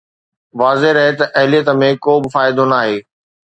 واضح 0.61 0.89
رهي 0.97 1.11
ته 1.19 1.25
اهليت 1.41 1.67
۾ 1.85 1.87
ڪو 2.03 2.13
به 2.23 2.29
فائدو 2.35 2.63
ناهي 2.73 2.97